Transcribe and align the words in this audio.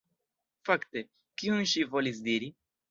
Fakte, 0.69 1.05
kion 1.43 1.71
ŝi 1.75 1.89
volis 1.95 2.27
diri? 2.31 2.55